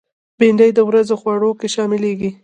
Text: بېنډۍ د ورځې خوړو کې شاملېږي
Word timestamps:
بېنډۍ 0.39 0.71
د 0.75 0.79
ورځې 0.89 1.15
خوړو 1.21 1.51
کې 1.59 1.67
شاملېږي 1.75 2.29